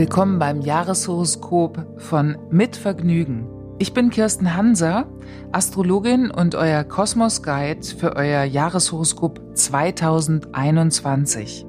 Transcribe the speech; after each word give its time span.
Willkommen 0.00 0.38
beim 0.38 0.62
Jahreshoroskop 0.62 1.86
von 1.98 2.38
Mit 2.50 2.74
Vergnügen. 2.74 3.46
Ich 3.78 3.92
bin 3.92 4.08
Kirsten 4.08 4.56
Hanser, 4.56 5.04
Astrologin 5.52 6.30
und 6.30 6.54
euer 6.54 6.84
Kosmos 6.84 7.42
Guide 7.42 7.86
für 7.86 8.16
euer 8.16 8.44
Jahreshoroskop 8.44 9.42
2021. 9.52 11.66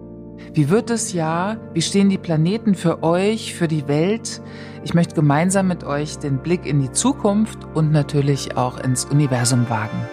Wie 0.54 0.70
wird 0.70 0.89
das 0.89 1.12
Jahr? 1.12 1.57
Wie 1.73 1.81
stehen 1.81 2.07
die 2.07 2.17
Planeten 2.17 2.73
für 2.73 3.04
euch, 3.04 3.54
für 3.54 3.67
die 3.67 3.89
Welt? 3.89 4.41
Ich 4.86 4.93
möchte 4.93 5.16
gemeinsam 5.16 5.68
mit 5.68 5.84
euch 5.84 6.18
den 6.18 6.38
Blick 6.38 6.66
in 6.66 6.79
die 6.79 6.93
Zukunft 6.93 7.68
und 7.73 7.91
natürlich 7.91 8.55
auch 8.55 8.79
ins 8.79 9.04
Universum 9.04 9.70
wagen. 9.70 10.07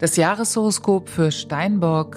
Das 0.00 0.16
Jahreshoroskop 0.16 1.08
für 1.08 1.30
Steinbock 1.30 2.16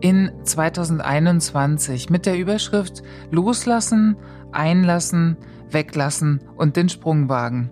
in 0.00 0.30
2021 0.44 2.10
mit 2.10 2.26
der 2.26 2.38
Überschrift 2.38 3.02
Loslassen, 3.30 4.16
Einlassen, 4.52 5.36
Weglassen 5.70 6.40
und 6.56 6.76
den 6.76 6.88
Sprung 6.88 7.28
wagen. 7.28 7.70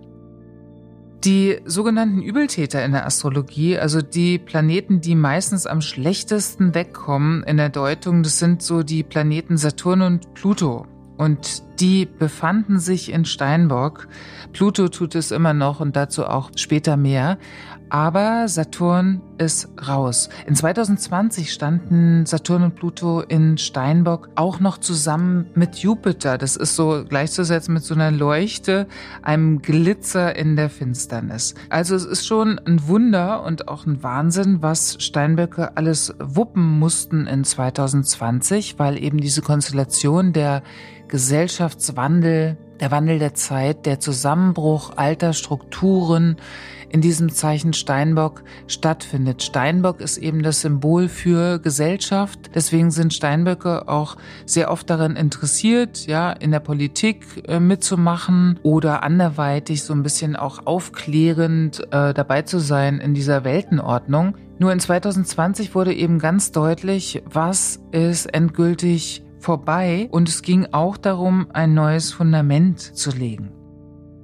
Die 1.23 1.59
sogenannten 1.65 2.21
Übeltäter 2.21 2.85
in 2.85 2.91
der 2.91 3.05
Astrologie, 3.05 3.79
also 3.79 4.01
die 4.01 4.37
Planeten, 4.37 5.01
die 5.01 5.15
meistens 5.15 5.65
am 5.65 5.81
schlechtesten 5.81 6.75
wegkommen 6.75 7.43
in 7.43 7.57
der 7.57 7.69
Deutung, 7.69 8.21
das 8.21 8.37
sind 8.37 8.61
so 8.61 8.83
die 8.83 9.01
Planeten 9.01 9.57
Saturn 9.57 10.03
und 10.03 10.35
Pluto. 10.35 10.85
Und 11.17 11.63
die 11.79 12.05
befanden 12.05 12.79
sich 12.79 13.11
in 13.11 13.25
Steinbock. 13.25 14.07
Pluto 14.53 14.87
tut 14.87 15.15
es 15.15 15.31
immer 15.31 15.53
noch 15.53 15.79
und 15.79 15.95
dazu 15.95 16.25
auch 16.25 16.51
später 16.55 16.97
mehr. 16.97 17.37
Aber 17.89 18.47
Saturn 18.47 19.21
ist 19.37 19.69
raus. 19.87 20.29
In 20.47 20.55
2020 20.55 21.53
standen 21.53 22.25
Saturn 22.25 22.63
und 22.63 22.75
Pluto 22.75 23.21
in 23.21 23.57
Steinbock 23.57 24.29
auch 24.35 24.59
noch 24.59 24.79
zusammen 24.79 25.45
mit 25.53 25.77
Jupiter. 25.77 26.37
Das 26.37 26.55
ist 26.55 26.75
so 26.75 27.05
gleichzusetzen 27.07 27.73
mit 27.73 27.83
so 27.83 27.93
einer 27.93 28.11
Leuchte, 28.11 28.87
einem 29.21 29.61
Glitzer 29.61 30.35
in 30.35 30.55
der 30.55 30.69
Finsternis. 30.69 31.53
Also 31.69 31.95
es 31.95 32.05
ist 32.05 32.25
schon 32.25 32.59
ein 32.65 32.87
Wunder 32.87 33.43
und 33.43 33.67
auch 33.67 33.85
ein 33.85 34.01
Wahnsinn, 34.01 34.61
was 34.61 34.97
Steinböcke 34.99 35.77
alles 35.77 36.15
wuppen 36.19 36.79
mussten 36.79 37.27
in 37.27 37.43
2020, 37.43 38.79
weil 38.79 39.01
eben 39.01 39.19
diese 39.19 39.41
Konstellation 39.41 40.33
der 40.33 40.63
Gesellschaftswandel, 41.65 42.57
der 42.79 42.91
Wandel 42.91 43.17
der 43.17 43.33
Zeit, 43.33 43.87
der 43.87 43.99
Zusammenbruch 43.99 44.97
alter 44.97 45.33
Strukturen 45.33 46.35
in 46.89 47.01
diesem 47.01 47.31
Zeichen 47.31 47.73
Steinbock 47.73 48.43
stattfindet. 48.67 49.41
Steinbock 49.41 49.99
ist 49.99 50.17
eben 50.17 50.43
das 50.43 50.61
Symbol 50.61 51.09
für 51.09 51.57
Gesellschaft. 51.57 52.51
Deswegen 52.53 52.91
sind 52.91 53.13
Steinböcke 53.13 53.87
auch 53.87 54.17
sehr 54.45 54.69
oft 54.69 54.89
daran 54.89 55.15
interessiert, 55.15 56.05
ja, 56.05 56.31
in 56.31 56.51
der 56.51 56.59
Politik 56.59 57.25
äh, 57.47 57.59
mitzumachen 57.59 58.59
oder 58.61 59.01
anderweitig 59.01 59.81
so 59.81 59.93
ein 59.93 60.03
bisschen 60.03 60.35
auch 60.35 60.67
aufklärend 60.67 61.81
äh, 61.91 62.13
dabei 62.13 62.43
zu 62.43 62.59
sein 62.59 62.99
in 62.99 63.15
dieser 63.15 63.43
Weltenordnung. 63.43 64.35
Nur 64.59 64.71
in 64.71 64.79
2020 64.79 65.73
wurde 65.73 65.93
eben 65.93 66.19
ganz 66.19 66.51
deutlich, 66.51 67.23
was 67.25 67.79
ist 67.91 68.27
endgültig 68.27 69.24
vorbei 69.45 70.09
und 70.11 70.27
es 70.27 70.41
ging 70.41 70.67
auch 70.71 70.97
darum, 70.97 71.47
ein 71.53 71.73
neues 71.75 72.11
Fundament 72.11 72.79
zu 72.79 73.11
legen. 73.11 73.51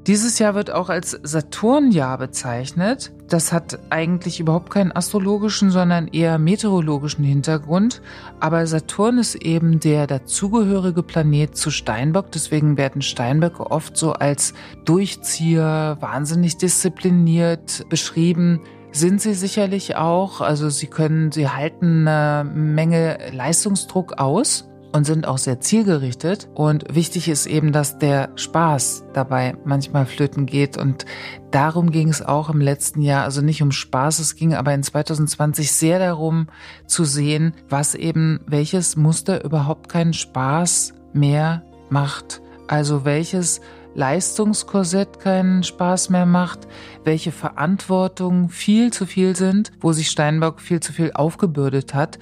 Dieses 0.08 0.40
Jahr 0.40 0.56
wird 0.56 0.72
auch 0.72 0.90
als 0.90 1.12
Saturnjahr 1.22 2.18
bezeichnet. 2.18 3.14
Das 3.30 3.54
hat 3.54 3.78
eigentlich 3.92 4.40
überhaupt 4.40 4.72
keinen 4.72 4.92
astrologischen, 4.92 5.70
sondern 5.70 6.08
eher 6.08 6.40
meteorologischen 6.40 7.24
Hintergrund. 7.24 8.02
Aber 8.40 8.66
Saturn 8.66 9.20
ist 9.20 9.36
eben 9.36 9.80
der 9.80 10.08
dazugehörige 10.08 11.04
Planet 11.04 11.56
zu 11.56 11.70
Steinbock. 11.70 12.32
Deswegen 12.32 12.78
werden 12.78 13.04
Steinböcke 13.04 13.70
oft 13.70 13.96
so 13.96 14.14
als 14.14 14.56
Durchzieher, 14.86 15.98
wahnsinnig 16.00 16.58
diszipliniert 16.58 17.86
beschrieben 17.90 18.62
sind 18.94 19.22
sie 19.22 19.34
sicherlich 19.34 19.96
auch. 19.96 20.42
Also 20.42 20.68
sie 20.68 20.88
können, 20.88 21.32
sie 21.32 21.48
halten 21.48 22.10
eine 22.10 22.44
Menge 22.44 23.20
Leistungsdruck 23.32 24.20
aus 24.20 24.70
und 24.92 25.06
sind 25.06 25.28
auch 25.28 25.38
sehr 25.38 25.60
zielgerichtet. 25.60 26.50
Und 26.54 26.86
wichtig 26.94 27.28
ist 27.28 27.46
eben, 27.46 27.72
dass 27.72 27.98
der 27.98 28.30
Spaß 28.36 29.06
dabei 29.14 29.56
manchmal 29.66 30.06
flöten 30.06 30.46
geht. 30.46 30.78
Und 30.78 31.06
darum 31.52 31.92
ging 31.92 32.10
es 32.10 32.22
auch 32.22 32.50
im 32.50 32.62
letzten 32.62 33.02
Jahr. 33.02 33.24
Also 33.24 33.42
nicht 33.42 33.62
um 33.62 33.72
Spaß, 33.72 34.20
es 34.20 34.36
ging 34.36 34.54
aber 34.54 34.74
in 34.74 34.84
2020 34.84 35.72
sehr 35.72 36.00
darum 36.00 36.48
zu 36.86 37.04
sehen, 37.06 37.54
was 37.70 37.96
eben, 37.96 38.42
welches 38.46 38.96
Muster 38.96 39.44
überhaupt 39.44 39.90
keinen 39.90 40.14
Spaß 40.14 40.94
mehr 41.14 41.64
macht. 41.90 42.42
Also 42.68 43.06
welches 43.06 43.62
Leistungskorsett 43.94 45.20
keinen 45.20 45.64
Spaß 45.64 46.10
mehr 46.10 46.26
macht, 46.26 46.60
welche 47.04 47.34
Verantwortung 47.34 48.50
viel 48.50 48.94
zu 48.94 49.06
viel 49.06 49.36
sind, 49.36 49.72
wo 49.82 49.92
sich 49.92 50.10
Steinbock 50.10 50.62
viel 50.62 50.80
zu 50.80 50.94
viel 50.94 51.12
aufgebürdet 51.14 51.94
hat 51.94 52.18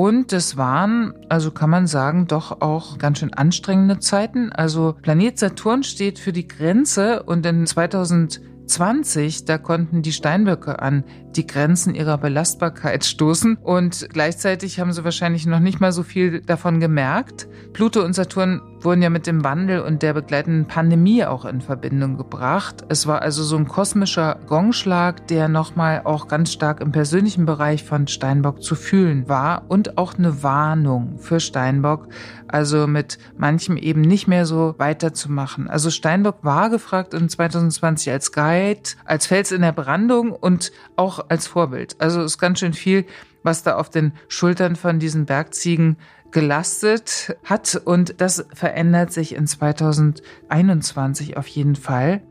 und 0.00 0.32
es 0.32 0.56
waren, 0.56 1.12
also 1.28 1.50
kann 1.50 1.68
man 1.68 1.86
sagen, 1.86 2.26
doch 2.26 2.62
auch 2.62 2.96
ganz 2.96 3.18
schön 3.18 3.34
anstrengende 3.34 3.98
Zeiten. 3.98 4.50
Also 4.50 4.96
Planet 5.02 5.38
Saturn 5.38 5.82
steht 5.82 6.18
für 6.18 6.32
die 6.32 6.48
Grenze 6.48 7.22
und 7.24 7.44
in 7.44 7.66
2020, 7.66 9.44
da 9.44 9.58
konnten 9.58 10.00
die 10.00 10.12
Steinböcke 10.12 10.80
an 10.80 11.04
die 11.36 11.46
Grenzen 11.46 11.94
ihrer 11.94 12.16
Belastbarkeit 12.16 13.04
stoßen 13.04 13.58
und 13.58 14.08
gleichzeitig 14.10 14.80
haben 14.80 14.94
sie 14.94 15.04
wahrscheinlich 15.04 15.44
noch 15.44 15.60
nicht 15.60 15.80
mal 15.80 15.92
so 15.92 16.02
viel 16.02 16.40
davon 16.40 16.80
gemerkt. 16.80 17.46
Pluto 17.74 18.02
und 18.02 18.14
Saturn 18.14 18.62
wurden 18.84 19.02
ja 19.02 19.10
mit 19.10 19.26
dem 19.26 19.44
Wandel 19.44 19.80
und 19.80 20.02
der 20.02 20.14
begleitenden 20.14 20.66
Pandemie 20.66 21.24
auch 21.24 21.44
in 21.44 21.60
Verbindung 21.60 22.16
gebracht. 22.16 22.84
Es 22.88 23.06
war 23.06 23.22
also 23.22 23.42
so 23.42 23.56
ein 23.56 23.68
kosmischer 23.68 24.38
Gongschlag, 24.46 25.26
der 25.26 25.48
nochmal 25.48 26.02
auch 26.04 26.28
ganz 26.28 26.52
stark 26.52 26.80
im 26.80 26.92
persönlichen 26.92 27.46
Bereich 27.46 27.84
von 27.84 28.06
Steinbock 28.06 28.62
zu 28.62 28.74
fühlen 28.74 29.28
war 29.28 29.64
und 29.68 29.98
auch 29.98 30.14
eine 30.14 30.42
Warnung 30.42 31.18
für 31.18 31.40
Steinbock, 31.40 32.08
also 32.48 32.86
mit 32.86 33.18
manchem 33.36 33.76
eben 33.76 34.00
nicht 34.00 34.26
mehr 34.26 34.46
so 34.46 34.74
weiterzumachen. 34.78 35.68
Also 35.68 35.90
Steinbock 35.90 36.38
war 36.42 36.70
gefragt 36.70 37.14
in 37.14 37.28
2020 37.28 38.10
als 38.12 38.32
Guide, 38.32 38.90
als 39.04 39.26
Fels 39.26 39.52
in 39.52 39.62
der 39.62 39.72
Brandung 39.72 40.32
und 40.32 40.72
auch 40.96 41.26
als 41.28 41.46
Vorbild. 41.46 41.96
Also 41.98 42.22
ist 42.22 42.38
ganz 42.38 42.60
schön 42.60 42.72
viel, 42.72 43.04
was 43.42 43.62
da 43.62 43.76
auf 43.76 43.90
den 43.90 44.12
Schultern 44.28 44.76
von 44.76 44.98
diesen 44.98 45.26
Bergziegen 45.26 45.96
gelastet 46.30 47.36
hat 47.44 47.80
und 47.84 48.20
das 48.20 48.44
verändert 48.54 49.12
sich 49.12 49.34
in 49.34 49.46
2021 49.46 51.36
auf 51.36 51.46
jeden 51.46 51.76
Fall. 51.76 52.22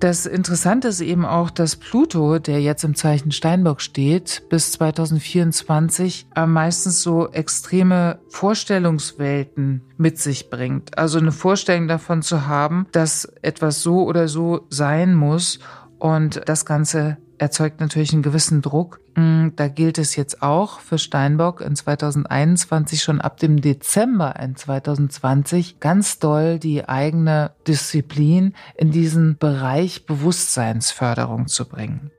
Das 0.00 0.26
Interessante 0.26 0.88
ist 0.88 1.00
eben 1.00 1.24
auch, 1.24 1.48
dass 1.48 1.76
Pluto, 1.76 2.38
der 2.38 2.60
jetzt 2.60 2.84
im 2.84 2.94
Zeichen 2.94 3.32
Steinbock 3.32 3.80
steht, 3.80 4.42
bis 4.50 4.72
2024 4.72 6.26
meistens 6.46 7.00
so 7.00 7.30
extreme 7.30 8.18
Vorstellungswelten 8.28 9.82
mit 9.96 10.18
sich 10.18 10.50
bringt. 10.50 10.98
Also 10.98 11.18
eine 11.18 11.32
Vorstellung 11.32 11.88
davon 11.88 12.20
zu 12.20 12.46
haben, 12.46 12.86
dass 12.92 13.24
etwas 13.40 13.80
so 13.80 14.04
oder 14.04 14.28
so 14.28 14.66
sein 14.68 15.14
muss 15.14 15.58
und 15.98 16.42
das 16.46 16.64
Ganze 16.64 17.16
erzeugt 17.38 17.80
natürlich 17.80 18.12
einen 18.12 18.22
gewissen 18.22 18.62
Druck. 18.62 19.00
Mm, 19.16 19.48
da 19.56 19.68
gilt 19.68 19.98
es 19.98 20.16
jetzt 20.16 20.42
auch 20.42 20.80
für 20.80 20.98
Steinbock 20.98 21.60
in 21.60 21.76
2021 21.76 23.02
schon 23.02 23.20
ab 23.20 23.38
dem 23.38 23.60
Dezember 23.60 24.36
in 24.40 24.56
2020 24.56 25.80
ganz 25.80 26.18
doll 26.18 26.58
die 26.58 26.88
eigene 26.88 27.52
Disziplin 27.66 28.54
in 28.76 28.90
diesen 28.90 29.36
Bereich 29.38 30.06
Bewusstseinsförderung 30.06 31.46
zu 31.48 31.68
bringen. 31.68 32.10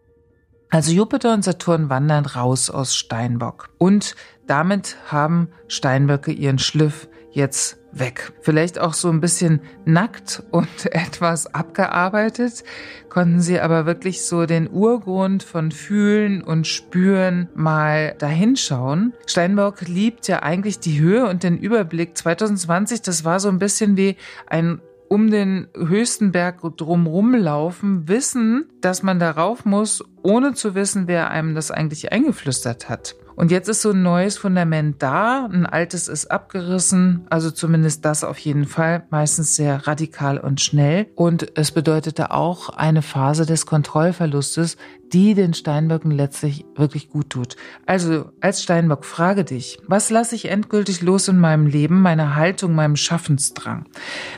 Also 0.70 0.92
Jupiter 0.92 1.34
und 1.34 1.44
Saturn 1.44 1.90
wandern 1.90 2.26
raus 2.26 2.70
aus 2.70 2.96
Steinbock 2.96 3.70
und 3.78 4.16
damit 4.48 4.98
haben 5.08 5.50
Steinböcke 5.68 6.32
ihren 6.32 6.60
Schliff 6.60 7.08
jetzt 7.32 7.78
weg. 7.98 8.34
Vielleicht 8.42 8.80
auch 8.80 8.94
so 8.94 9.10
ein 9.10 9.22
bisschen 9.22 9.62
nackt 9.86 10.44
und 10.52 10.68
etwas 10.86 11.54
abgearbeitet, 11.54 12.64
konnten 13.10 13.42
sie 13.42 13.60
aber 13.60 13.86
wirklich 13.86 14.26
so 14.26 14.46
den 14.46 14.70
Urgrund 14.70 15.44
von 15.44 15.72
Fühlen 15.72 16.42
und 16.44 16.68
Spüren 16.68 17.50
mal 17.56 18.16
dahinschauen. 18.18 19.14
Steinbock 19.26 19.82
liebt 19.82 20.28
ja 20.28 20.44
eigentlich 20.44 20.80
die 20.80 21.00
Höhe 21.00 21.28
und 21.28 21.44
den 21.44 21.58
Überblick. 21.58 22.18
2020, 22.18 23.02
das 23.02 23.24
war 23.24 23.40
so 23.40 23.50
ein 23.50 23.60
bisschen 23.60 23.98
wie 23.98 24.18
ein 24.48 24.82
um 25.08 25.30
den 25.30 25.68
höchsten 25.76 26.32
Berg 26.32 26.62
drumrum 26.78 27.36
laufen, 27.36 28.08
wissen, 28.08 28.66
dass 28.82 29.04
man 29.04 29.20
darauf 29.20 29.64
muss, 29.64 30.04
ohne 30.24 30.56
zu 30.56 30.74
wissen, 30.74 31.08
wer 31.08 31.30
einem 31.30 31.54
das 31.54 31.70
eigentlich 31.70 32.12
eingeflüstert 32.12 32.90
hat. 32.90 33.16
Und 33.36 33.52
jetzt 33.52 33.68
ist 33.68 33.82
so 33.82 33.92
ein 33.92 34.02
neues 34.02 34.38
Fundament 34.38 35.02
da, 35.02 35.46
ein 35.46 35.66
altes 35.66 36.08
ist 36.08 36.32
abgerissen, 36.32 37.26
also 37.30 37.52
zumindest 37.52 38.06
das 38.06 38.24
auf 38.24 38.38
jeden 38.38 38.66
Fall, 38.66 39.06
meistens 39.10 39.56
sehr 39.56 39.88
radikal 39.88 40.38
und 40.38 40.62
schnell. 40.62 41.08
Und 41.16 41.58
es 41.58 41.72
bedeutete 41.72 42.32
auch 42.32 42.70
eine 42.70 43.02
Phase 43.02 43.46
des 43.46 43.66
Kontrollverlustes, 43.66 44.78
die 45.12 45.34
den 45.34 45.54
Steinböcken 45.54 46.12
letztlich 46.12 46.66
wirklich 46.76 47.10
gut 47.10 47.30
tut. 47.30 47.56
Also 47.86 48.32
als 48.42 48.64
Steinbock 48.64 49.06
frage 49.06 49.44
dich, 49.44 49.80
was 49.88 50.10
lasse 50.10 50.36
ich 50.36 50.50
endgültig 50.50 51.02
los 51.02 51.28
in 51.28 51.38
meinem 51.38 51.68
Leben, 51.68 52.02
meiner 52.02 52.36
Haltung, 52.36 52.74
meinem 52.74 52.96
Schaffensdrang? 52.96 53.86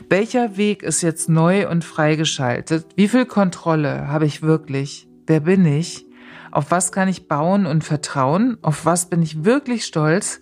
Welcher 0.08 0.56
Weg 0.56 0.82
ist 0.82 1.02
jetzt 1.02 1.28
neu 1.28 1.68
und 1.68 1.84
freigeschaltet? 1.84 2.86
Wie 2.96 3.08
viel 3.08 3.26
Kontrolle 3.26 4.08
habe 4.08 4.26
ich 4.26 4.42
wirklich? 4.42 5.08
Wer 5.26 5.40
bin 5.40 5.64
ich? 5.64 6.07
Auf 6.50 6.70
was 6.70 6.92
kann 6.92 7.08
ich 7.08 7.28
bauen 7.28 7.66
und 7.66 7.84
vertrauen? 7.84 8.58
Auf 8.62 8.86
was 8.86 9.10
bin 9.10 9.22
ich 9.22 9.44
wirklich 9.44 9.84
stolz? 9.84 10.40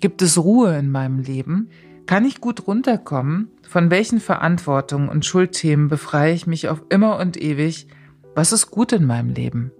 Gibt 0.00 0.22
es 0.22 0.38
Ruhe 0.38 0.76
in 0.78 0.90
meinem 0.90 1.18
Leben? 1.18 1.70
Kann 2.06 2.24
ich 2.24 2.40
gut 2.40 2.66
runterkommen? 2.66 3.50
Von 3.68 3.90
welchen 3.90 4.20
Verantwortungen 4.20 5.08
und 5.08 5.26
Schuldthemen 5.26 5.88
befreie 5.88 6.32
ich 6.32 6.46
mich 6.46 6.68
auf 6.68 6.82
immer 6.88 7.18
und 7.18 7.36
ewig? 7.36 7.88
Was 8.34 8.52
ist 8.52 8.70
gut 8.70 8.92
in 8.92 9.04
meinem 9.04 9.30
Leben? 9.30 9.72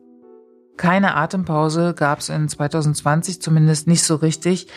Keine 0.77 1.17
Atempause 1.17 1.95
gab 1.95 2.21
es 2.21 2.29
in 2.29 2.49
2020 2.49 3.43
zumindest 3.43 3.89
nicht 3.89 4.03
so 4.03 4.15
richtig. 4.15 4.69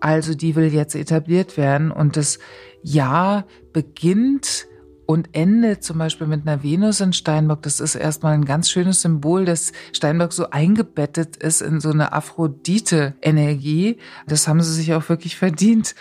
Also 0.00 0.34
die 0.34 0.56
will 0.56 0.72
jetzt 0.72 0.94
etabliert 0.94 1.56
werden 1.56 1.90
und 1.90 2.16
das 2.16 2.38
Jahr 2.82 3.44
beginnt 3.72 4.66
und 5.10 5.30
endet 5.32 5.82
zum 5.82 5.98
Beispiel 5.98 6.28
mit 6.28 6.46
einer 6.46 6.62
Venus 6.62 7.00
in 7.00 7.12
Steinbock. 7.12 7.62
Das 7.62 7.80
ist 7.80 7.96
erstmal 7.96 8.34
ein 8.34 8.44
ganz 8.44 8.70
schönes 8.70 9.02
Symbol, 9.02 9.44
dass 9.44 9.72
Steinbock 9.92 10.32
so 10.32 10.50
eingebettet 10.50 11.36
ist 11.36 11.62
in 11.62 11.80
so 11.80 11.90
eine 11.90 12.12
Aphrodite-Energie. 12.12 13.98
Das 14.28 14.46
haben 14.46 14.62
sie 14.62 14.72
sich 14.72 14.94
auch 14.94 15.08
wirklich 15.08 15.34
verdient. 15.36 15.96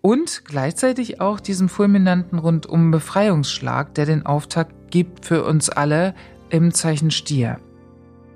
Und 0.00 0.44
gleichzeitig 0.44 1.20
auch 1.20 1.40
diesen 1.40 1.68
fulminanten 1.68 2.38
rundum 2.38 2.92
Befreiungsschlag, 2.92 3.96
der 3.96 4.06
den 4.06 4.26
Auftakt 4.26 4.92
gibt 4.92 5.26
für 5.26 5.42
uns 5.42 5.68
alle 5.68 6.14
im 6.48 6.72
Zeichen 6.72 7.10
Stier. 7.10 7.58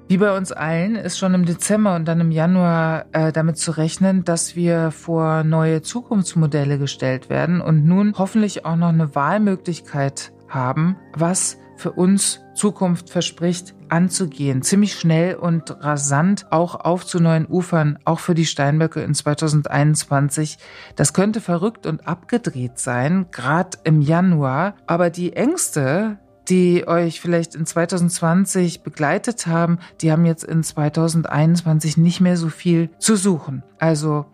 Wie 0.08 0.18
bei 0.18 0.36
uns 0.36 0.52
allen 0.52 0.94
ist 0.94 1.18
schon 1.18 1.34
im 1.34 1.46
Dezember 1.46 1.96
und 1.96 2.06
dann 2.06 2.20
im 2.20 2.30
Januar 2.30 3.06
äh, 3.10 3.32
damit 3.32 3.58
zu 3.58 3.72
rechnen, 3.72 4.22
dass 4.22 4.54
wir 4.54 4.92
vor 4.92 5.42
neue 5.42 5.82
Zukunftsmodelle 5.82 6.78
gestellt 6.78 7.28
werden 7.28 7.60
und 7.60 7.84
nun 7.84 8.14
hoffentlich 8.16 8.64
auch 8.64 8.76
noch 8.76 8.90
eine 8.90 9.16
Wahlmöglichkeit 9.16 10.32
haben, 10.48 10.96
was 11.12 11.58
für 11.76 11.90
uns 11.90 12.40
Zukunft 12.54 13.10
verspricht, 13.10 13.74
anzugehen. 13.88 14.62
Ziemlich 14.62 14.94
schnell 14.94 15.34
und 15.34 15.76
rasant 15.82 16.46
auch 16.50 16.76
auf 16.76 17.04
zu 17.04 17.20
neuen 17.20 17.46
Ufern, 17.46 17.98
auch 18.04 18.20
für 18.20 18.34
die 18.34 18.46
Steinböcke 18.46 19.02
in 19.02 19.12
2021. 19.12 20.58
Das 20.94 21.12
könnte 21.14 21.40
verrückt 21.40 21.84
und 21.84 22.06
abgedreht 22.06 22.78
sein, 22.78 23.26
gerade 23.30 23.78
im 23.84 24.00
Januar. 24.00 24.74
Aber 24.86 25.10
die 25.10 25.34
Ängste, 25.34 26.18
die 26.48 26.86
euch 26.86 27.20
vielleicht 27.20 27.54
in 27.54 27.66
2020 27.66 28.82
begleitet 28.82 29.46
haben, 29.46 29.78
die 30.00 30.12
haben 30.12 30.24
jetzt 30.26 30.44
in 30.44 30.62
2021 30.62 31.96
nicht 31.96 32.20
mehr 32.20 32.36
so 32.36 32.48
viel 32.48 32.90
zu 32.98 33.16
suchen. 33.16 33.62
Also 33.78 34.26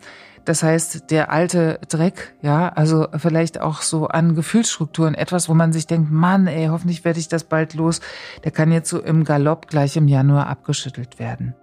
das 0.44 0.62
heißt, 0.62 1.10
der 1.10 1.30
alte 1.30 1.78
Dreck, 1.88 2.34
ja, 2.42 2.68
also 2.68 3.06
vielleicht 3.16 3.60
auch 3.60 3.80
so 3.82 4.08
an 4.08 4.34
Gefühlsstrukturen, 4.34 5.14
etwas, 5.14 5.48
wo 5.48 5.54
man 5.54 5.72
sich 5.72 5.86
denkt, 5.86 6.10
Mann, 6.10 6.48
ey, 6.48 6.66
hoffentlich 6.66 7.04
werde 7.04 7.20
ich 7.20 7.28
das 7.28 7.44
bald 7.44 7.74
los, 7.74 8.00
der 8.42 8.50
kann 8.50 8.72
jetzt 8.72 8.90
so 8.90 9.00
im 9.00 9.24
Galopp 9.24 9.68
gleich 9.68 9.96
im 9.96 10.08
Januar 10.08 10.48
abgeschüttelt 10.48 11.20
werden. 11.20 11.54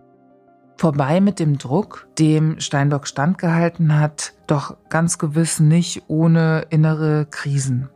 Vorbei 0.78 1.20
mit 1.20 1.40
dem 1.40 1.58
Druck, 1.58 2.08
dem 2.18 2.62
Steinbock 2.62 3.06
standgehalten 3.06 4.00
hat, 4.00 4.32
doch 4.48 4.78
ganz 4.88 5.18
gewiss 5.18 5.60
nicht 5.60 6.04
ohne 6.08 6.66
innere 6.70 7.28
Krisen. 7.30 7.90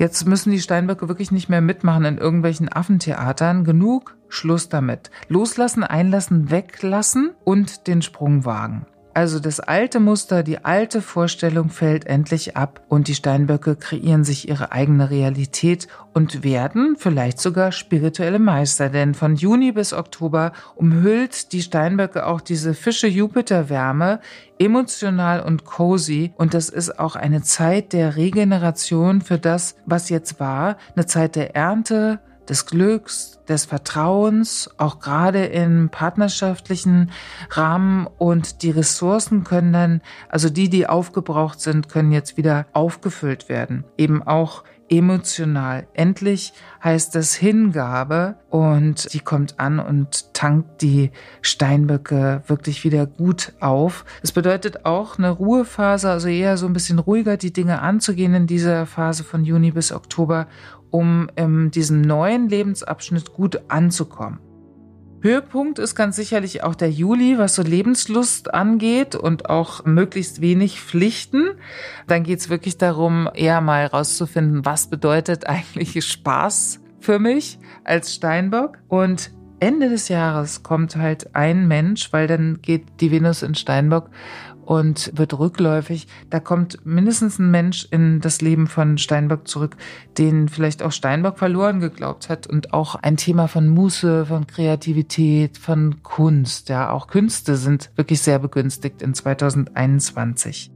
Jetzt 0.00 0.26
müssen 0.26 0.50
die 0.50 0.60
Steinböcke 0.60 1.08
wirklich 1.08 1.30
nicht 1.30 1.50
mehr 1.50 1.60
mitmachen 1.60 2.06
in 2.06 2.16
irgendwelchen 2.16 2.72
Affentheatern. 2.72 3.64
Genug, 3.64 4.16
Schluss 4.30 4.70
damit. 4.70 5.10
Loslassen, 5.28 5.84
einlassen, 5.84 6.50
weglassen 6.50 7.32
und 7.44 7.86
den 7.86 8.00
Sprung 8.00 8.46
wagen. 8.46 8.86
Also 9.12 9.40
das 9.40 9.58
alte 9.58 9.98
Muster, 9.98 10.44
die 10.44 10.64
alte 10.64 11.02
Vorstellung 11.02 11.68
fällt 11.68 12.06
endlich 12.06 12.56
ab 12.56 12.80
und 12.88 13.08
die 13.08 13.14
Steinböcke 13.14 13.74
kreieren 13.74 14.22
sich 14.22 14.48
ihre 14.48 14.70
eigene 14.70 15.10
Realität 15.10 15.88
und 16.14 16.44
werden 16.44 16.94
vielleicht 16.96 17.40
sogar 17.40 17.72
spirituelle 17.72 18.38
Meister, 18.38 18.88
denn 18.88 19.14
von 19.14 19.34
Juni 19.34 19.72
bis 19.72 19.92
Oktober 19.92 20.52
umhüllt 20.76 21.52
die 21.52 21.62
Steinböcke 21.62 22.24
auch 22.24 22.40
diese 22.40 22.72
Fische-Jupiter-Wärme 22.72 24.20
emotional 24.60 25.40
und 25.40 25.64
cozy. 25.64 26.32
Und 26.36 26.54
das 26.54 26.68
ist 26.68 26.98
auch 27.00 27.16
eine 27.16 27.42
Zeit 27.42 27.92
der 27.92 28.16
Regeneration 28.16 29.22
für 29.22 29.38
das, 29.38 29.74
was 29.86 30.08
jetzt 30.08 30.38
war, 30.38 30.76
eine 30.94 31.06
Zeit 31.06 31.34
der 31.34 31.56
Ernte, 31.56 32.20
des 32.48 32.66
Glücks, 32.66 33.40
des 33.48 33.64
Vertrauens, 33.64 34.70
auch 34.78 35.00
gerade 35.00 35.46
im 35.46 35.88
partnerschaftlichen 35.90 37.10
Rahmen. 37.50 38.06
Und 38.06 38.62
die 38.62 38.70
Ressourcen 38.70 39.44
können 39.44 39.72
dann, 39.72 40.00
also 40.28 40.50
die, 40.50 40.68
die 40.68 40.86
aufgebraucht 40.86 41.60
sind, 41.60 41.88
können 41.88 42.12
jetzt 42.12 42.36
wieder 42.36 42.66
aufgefüllt 42.72 43.48
werden. 43.48 43.84
Eben 43.96 44.22
auch 44.22 44.64
emotional. 44.90 45.86
Endlich 45.94 46.52
heißt 46.82 47.14
es 47.14 47.34
Hingabe 47.34 48.34
und 48.50 49.12
die 49.14 49.20
kommt 49.20 49.60
an 49.60 49.78
und 49.78 50.34
tankt 50.34 50.82
die 50.82 51.12
Steinböcke 51.42 52.42
wirklich 52.48 52.82
wieder 52.82 53.06
gut 53.06 53.52
auf. 53.60 54.04
Es 54.22 54.32
bedeutet 54.32 54.84
auch 54.84 55.16
eine 55.16 55.30
Ruhephase, 55.30 56.10
also 56.10 56.28
eher 56.28 56.56
so 56.56 56.66
ein 56.66 56.72
bisschen 56.72 56.98
ruhiger 56.98 57.36
die 57.36 57.52
Dinge 57.52 57.80
anzugehen 57.80 58.34
in 58.34 58.46
dieser 58.48 58.84
Phase 58.84 59.22
von 59.22 59.44
Juni 59.44 59.70
bis 59.70 59.92
Oktober 59.92 60.48
um 60.90 61.28
in 61.36 61.70
diesem 61.70 62.00
neuen 62.00 62.48
Lebensabschnitt 62.48 63.32
gut 63.32 63.60
anzukommen. 63.68 64.38
Höhepunkt 65.22 65.78
ist 65.78 65.94
ganz 65.94 66.16
sicherlich 66.16 66.64
auch 66.64 66.74
der 66.74 66.90
Juli, 66.90 67.36
was 67.36 67.54
so 67.54 67.62
Lebenslust 67.62 68.54
angeht 68.54 69.14
und 69.14 69.50
auch 69.50 69.84
möglichst 69.84 70.40
wenig 70.40 70.80
Pflichten. 70.80 71.50
Dann 72.06 72.22
geht 72.22 72.38
es 72.38 72.48
wirklich 72.48 72.78
darum, 72.78 73.28
eher 73.34 73.60
mal 73.60 73.84
rauszufinden, 73.84 74.64
was 74.64 74.88
bedeutet 74.88 75.46
eigentlich 75.46 76.02
Spaß 76.02 76.80
für 77.00 77.18
mich 77.18 77.58
als 77.84 78.14
Steinbock. 78.14 78.78
Und 78.88 79.30
Ende 79.58 79.90
des 79.90 80.08
Jahres 80.08 80.62
kommt 80.62 80.96
halt 80.96 81.34
ein 81.36 81.68
Mensch, 81.68 82.14
weil 82.14 82.26
dann 82.26 82.62
geht 82.62 82.84
die 83.00 83.10
Venus 83.10 83.42
in 83.42 83.54
Steinbock 83.54 84.08
und 84.70 85.10
wird 85.16 85.36
rückläufig. 85.36 86.06
Da 86.30 86.38
kommt 86.38 86.86
mindestens 86.86 87.40
ein 87.40 87.50
Mensch 87.50 87.88
in 87.90 88.20
das 88.20 88.40
Leben 88.40 88.68
von 88.68 88.98
Steinbock 88.98 89.48
zurück, 89.48 89.76
den 90.16 90.48
vielleicht 90.48 90.84
auch 90.84 90.92
Steinbock 90.92 91.40
verloren 91.40 91.80
geglaubt 91.80 92.28
hat 92.28 92.46
und 92.46 92.72
auch 92.72 92.94
ein 92.94 93.16
Thema 93.16 93.48
von 93.48 93.66
Muße, 93.66 94.26
von 94.26 94.46
Kreativität, 94.46 95.58
von 95.58 96.04
Kunst. 96.04 96.68
Ja, 96.68 96.92
auch 96.92 97.08
Künste 97.08 97.56
sind 97.56 97.90
wirklich 97.96 98.20
sehr 98.20 98.38
begünstigt 98.38 99.02
in 99.02 99.12
2021. 99.12 100.70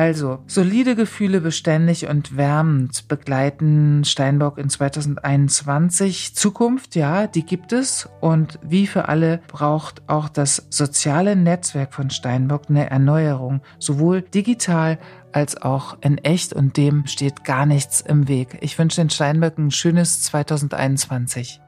Also, 0.00 0.38
solide 0.46 0.96
Gefühle 0.96 1.42
beständig 1.42 2.08
und 2.08 2.34
wärmend 2.34 3.06
begleiten 3.06 4.02
Steinbock 4.02 4.56
in 4.56 4.70
2021. 4.70 6.34
Zukunft, 6.34 6.96
ja, 6.96 7.26
die 7.26 7.44
gibt 7.44 7.74
es. 7.74 8.08
Und 8.22 8.58
wie 8.62 8.86
für 8.86 9.08
alle 9.08 9.42
braucht 9.46 10.00
auch 10.08 10.30
das 10.30 10.66
soziale 10.70 11.36
Netzwerk 11.36 11.92
von 11.92 12.08
Steinbock 12.08 12.70
eine 12.70 12.88
Erneuerung, 12.88 13.60
sowohl 13.78 14.22
digital 14.22 14.98
als 15.32 15.60
auch 15.60 15.98
in 16.00 16.16
echt. 16.16 16.54
Und 16.54 16.78
dem 16.78 17.06
steht 17.06 17.44
gar 17.44 17.66
nichts 17.66 18.00
im 18.00 18.26
Weg. 18.26 18.56
Ich 18.62 18.78
wünsche 18.78 19.02
den 19.02 19.10
Steinböcken 19.10 19.66
ein 19.66 19.70
schönes 19.70 20.22
2021. 20.22 21.60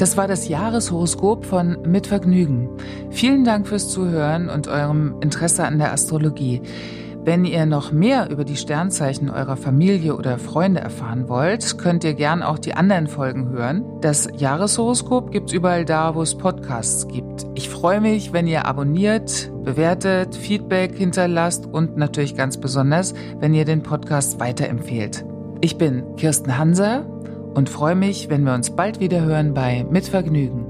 Das 0.00 0.16
war 0.16 0.26
das 0.26 0.48
Jahreshoroskop 0.48 1.44
von 1.44 1.76
Mit 1.82 2.06
Vergnügen. 2.06 2.70
Vielen 3.10 3.44
Dank 3.44 3.68
fürs 3.68 3.90
Zuhören 3.90 4.48
und 4.48 4.66
eurem 4.66 5.16
Interesse 5.20 5.64
an 5.64 5.76
der 5.76 5.92
Astrologie. 5.92 6.62
Wenn 7.22 7.44
ihr 7.44 7.66
noch 7.66 7.92
mehr 7.92 8.30
über 8.30 8.44
die 8.44 8.56
Sternzeichen 8.56 9.28
eurer 9.28 9.58
Familie 9.58 10.16
oder 10.16 10.38
Freunde 10.38 10.80
erfahren 10.80 11.28
wollt, 11.28 11.76
könnt 11.76 12.02
ihr 12.02 12.14
gern 12.14 12.42
auch 12.42 12.58
die 12.58 12.72
anderen 12.72 13.08
Folgen 13.08 13.50
hören. 13.50 13.84
Das 14.00 14.26
Jahreshoroskop 14.34 15.32
gibt's 15.32 15.52
überall 15.52 15.84
da, 15.84 16.14
wo 16.14 16.22
es 16.22 16.34
Podcasts 16.34 17.06
gibt. 17.06 17.44
Ich 17.54 17.68
freue 17.68 18.00
mich, 18.00 18.32
wenn 18.32 18.46
ihr 18.46 18.64
abonniert, 18.64 19.52
bewertet, 19.64 20.34
Feedback 20.34 20.96
hinterlasst 20.96 21.66
und 21.66 21.98
natürlich 21.98 22.34
ganz 22.34 22.56
besonders, 22.56 23.12
wenn 23.38 23.52
ihr 23.52 23.66
den 23.66 23.82
Podcast 23.82 24.40
weiterempfehlt. 24.40 25.26
Ich 25.60 25.76
bin 25.76 26.16
Kirsten 26.16 26.56
Hanser 26.56 27.04
und 27.54 27.68
freue 27.68 27.94
mich, 27.94 28.30
wenn 28.30 28.44
wir 28.44 28.54
uns 28.54 28.70
bald 28.70 29.00
wieder 29.00 29.22
hören 29.22 29.54
bei 29.54 29.84
Mit 29.90 30.06
Vergnügen. 30.06 30.69